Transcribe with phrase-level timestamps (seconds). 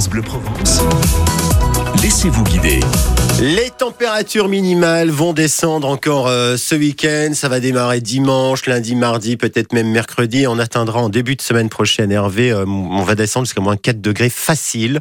[0.00, 0.80] France Bleu Provence.
[2.02, 2.80] Laissez-vous guider.
[3.38, 7.32] Les températures minimales vont descendre encore euh, ce week-end.
[7.34, 10.46] Ça va démarrer dimanche, lundi, mardi, peut-être même mercredi.
[10.46, 14.00] On atteindra en début de semaine prochaine, Hervé, euh, on va descendre jusqu'à moins 4
[14.00, 15.00] degrés facile,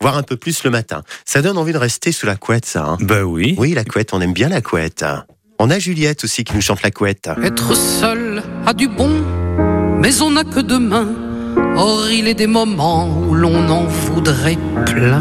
[0.00, 1.02] voire un peu plus le matin.
[1.24, 2.84] Ça donne envie de rester sous la couette, ça.
[2.84, 3.56] hein Bah oui.
[3.58, 5.04] oui, la couette, on aime bien la couette.
[5.58, 7.28] On a Juliette aussi qui nous chante la couette.
[7.42, 9.10] Être seul a du bon,
[9.98, 11.25] mais on n'a que demain.
[11.76, 15.20] Or, il est des moments où l'on en voudrait plein.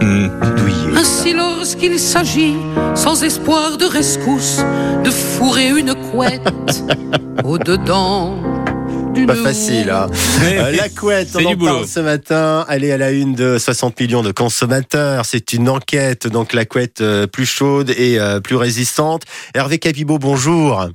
[0.00, 0.28] Mmh.
[0.56, 0.96] Douillet.
[0.98, 2.54] Ainsi, lorsqu'il s'agit,
[2.94, 4.60] sans espoir de rescousse,
[5.02, 6.82] de fourrer une couette
[7.44, 8.36] au-dedans
[9.14, 10.08] d'une Pas facile, hein.
[10.42, 11.72] Euh, la couette, C'est on du en boulot.
[11.74, 12.66] parle ce matin.
[12.68, 15.24] Elle est à la une de 60 millions de consommateurs.
[15.24, 19.22] C'est une enquête, donc la couette euh, plus chaude et euh, plus résistante.
[19.54, 20.88] Hervé Capibo, bonjour.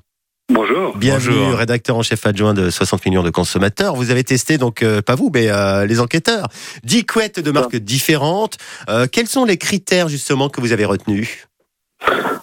[0.50, 0.98] Bonjour.
[0.98, 1.58] Bienvenue, Bonjour.
[1.60, 3.96] rédacteur en chef adjoint de 60 millions de consommateurs.
[3.96, 6.48] Vous avez testé, donc euh, pas vous, mais euh, les enquêteurs,
[6.84, 8.58] 10 couettes de marques différentes.
[8.90, 11.46] Euh, quels sont les critères justement que vous avez retenus?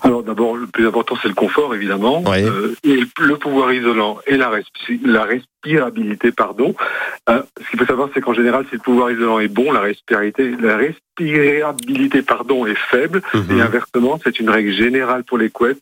[0.03, 2.45] Alors d'abord, le plus important, c'est le confort, évidemment, Ouais.
[2.45, 6.75] Euh, et le pouvoir isolant et la, respi- la respirabilité, pardon.
[7.29, 9.81] Euh, ce qu'il faut savoir, c'est qu'en général, si le pouvoir isolant est bon, la
[9.81, 13.21] respirabilité, la respirabilité, pardon, est faible.
[13.35, 13.59] Mhm.
[13.59, 15.81] Et inversement, c'est une règle générale pour les couettes,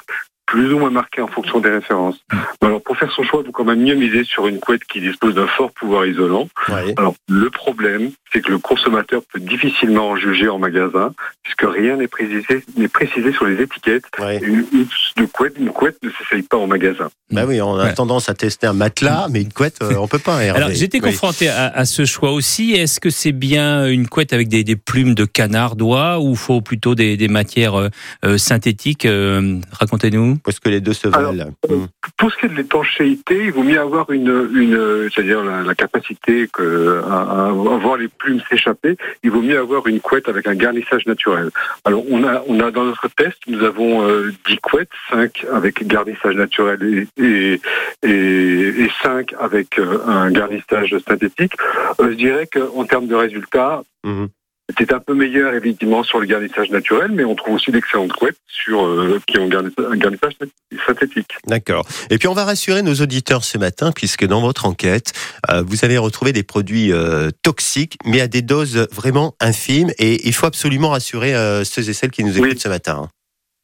[0.54, 2.16] plus ou moins marquée en fonction des références.
[2.60, 5.00] Alors pour faire son choix, il faut quand même mieux miser sur une couette qui
[5.00, 6.48] dispose d'un fort pouvoir isolant.
[6.68, 6.94] Ouais.
[6.96, 11.12] Alors, le problème, c'est que le consommateur peut difficilement en juger en magasin,
[11.44, 14.04] puisque rien n'est précisé, n'est précisé sur les étiquettes.
[14.18, 14.40] Ouais.
[14.42, 17.08] Une, couette, une couette ne s'essaye pas en magasin.
[17.30, 17.94] Bah oui, on a Ouais.
[17.94, 20.42] tendance à tester un matelas, mais une couette, euh, on peut pas.
[20.42, 20.58] Hervé.
[20.60, 21.10] Alors j'étais Oui.
[21.10, 22.72] confronté à, à ce choix aussi.
[22.72, 26.60] Est-ce que c'est bien une couette avec des, des plumes de canard d'oie ou faut
[26.60, 27.88] plutôt des, des matières euh,
[28.24, 30.38] euh, synthétiques euh, Racontez-nous.
[30.38, 31.32] Parce que les deux se valent.
[31.70, 31.86] euh, Mm.
[32.18, 35.74] Pour ce qui est de l'étanchéité, il vaut mieux avoir une, une c'est-à-dire la, la
[35.74, 38.96] capacité que, à, à voir les plumes s'échapper.
[39.22, 41.50] Il vaut mieux avoir une couette avec un garnissage naturel.
[41.84, 45.86] Alors, on a, on a dans notre test, nous avons euh, 10 couettes, 5 avec
[45.86, 47.60] garnissage naturel et, et,
[48.02, 51.52] et, et 5 avec euh, un garnissage synthétique.
[52.00, 54.28] Euh, je dirais qu'en termes de résultats, Mhm.
[54.78, 58.36] C'est un peu meilleur évidemment sur le garnissage naturel, mais on trouve aussi d'excellentes couettes
[58.48, 60.32] sur, euh, qui ont un garnissage
[60.86, 61.32] synthétique.
[61.46, 61.86] D'accord.
[62.10, 65.12] Et puis on va rassurer nos auditeurs ce matin, puisque dans votre enquête,
[65.50, 69.90] euh, vous avez retrouvé des produits euh, toxiques, mais à des doses vraiment infimes.
[69.98, 71.32] Et il faut absolument rassurer
[71.64, 72.48] ceux et celles qui nous Oui.
[72.48, 73.08] écoutent ce matin.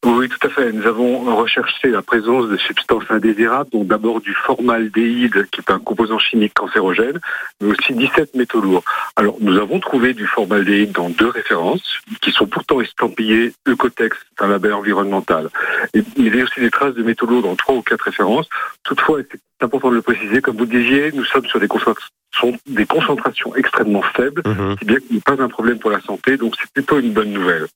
[0.03, 0.71] Oui, tout à fait.
[0.71, 5.77] Nous avons recherché la présence de substances indésirables, dont d'abord du formaldéhyde, qui est un
[5.77, 7.19] composant chimique cancérogène,
[7.61, 8.83] mais aussi 17 métaux lourds.
[9.15, 14.43] Alors, nous avons trouvé du formaldéhyde dans deux références, qui sont pourtant estampillées Ecotex, c'est
[14.43, 15.49] un label environnemental.
[15.93, 18.47] Et, il y a aussi des traces de métaux lourds dans trois ou quatre références.
[18.83, 22.57] Toutefois, c'est important de le préciser, comme vous le disiez, nous sommes sur des concentrations,
[22.65, 24.75] des concentrations extrêmement faibles, Mhm.
[24.79, 27.67] si bien n'est pas un problème pour la santé, donc c'est plutôt une bonne nouvelle.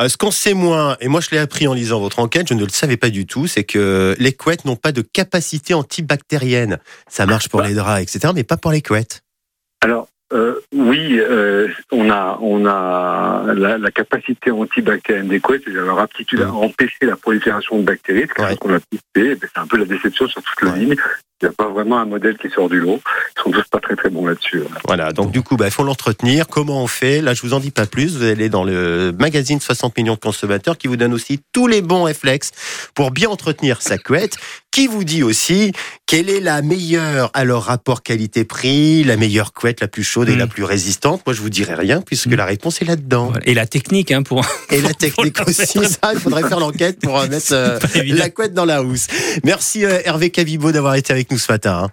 [0.00, 2.54] Euh, ce qu'on sait moins, et moi je l'ai appris en lisant votre enquête, je
[2.54, 6.78] ne le savais pas du tout, c'est que les couettes n'ont pas de capacité antibactérienne.
[7.08, 9.22] Ça marche pour les draps, etc., mais pas pour les couettes.
[9.82, 15.84] Alors euh, oui, euh, on a on a la, la capacité antibactérienne des couettes, c'est-à-dire
[15.84, 18.24] leur aptitude à empêcher la prolifération de bactéries.
[18.36, 18.56] C'est Ouais.
[18.56, 19.34] qu'on a testé.
[19.36, 20.78] ben, C'est un peu la déception sur toute la Ouais.
[20.78, 20.96] ligne.
[21.42, 23.00] Il n'y a pas vraiment un modèle qui sort du lot.
[23.36, 24.62] Ils sont tous pas très très bons là-dessus.
[24.86, 26.46] Voilà, donc du coup, bah, il faut l'entretenir.
[26.46, 27.20] Comment on fait?
[27.20, 28.16] Là, je vous en dis pas plus.
[28.16, 31.82] Vous allez dans le magazine 60 millions de consommateurs qui vous donne aussi tous les
[31.82, 32.52] bons réflexes
[32.94, 34.36] pour bien entretenir sa couette,
[34.70, 35.72] qui vous dit aussi
[36.06, 40.38] quelle est la meilleure, alors rapport qualité-prix, la meilleure couette, la plus chaude et Mm.
[40.38, 41.22] la plus résistante?
[41.26, 42.34] Moi, je vous dirai rien puisque Mm.
[42.36, 43.26] la réponse est là-dedans.
[43.30, 43.46] Voilà.
[43.48, 44.44] Et la technique hein, pour.
[44.70, 48.30] Et la technique aussi, mettre- ça, il faudrait faire l'enquête pour euh, mettre euh, la
[48.30, 49.06] couette dans la housse.
[49.44, 51.84] Merci euh, Hervé Cavibo d'avoir été avec nous ce matin.
[51.84, 51.90] hein.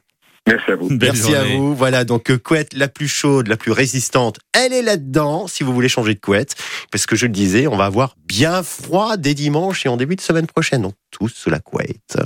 [0.47, 0.89] Merci à vous.
[0.89, 1.75] Merci à vous.
[1.75, 5.71] Voilà, donc euh, couette la plus chaude, la plus résistante, elle est là-dedans si vous
[5.71, 6.55] voulez changer de couette.
[6.91, 10.15] Parce que je le disais, on va avoir bien froid dès dimanche et en début
[10.15, 10.81] de semaine prochaine.
[10.81, 12.17] Donc tous sous la couette.